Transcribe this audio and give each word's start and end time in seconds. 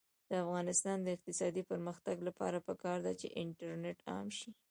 د 0.29 0.31
افغانستان 0.43 0.97
د 1.01 1.07
اقتصادي 1.15 1.63
پرمختګ 1.71 2.17
لپاره 2.27 2.57
پکار 2.67 2.97
ده 3.05 3.11
چې 3.19 3.27
انټرنیټ 3.41 3.97
عام 4.11 4.27
شي. 4.39 4.49